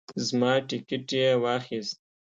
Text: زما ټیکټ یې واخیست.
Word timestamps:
زما 0.25 0.51
ټیکټ 0.69 1.07
یې 1.19 1.29
واخیست. 1.43 1.97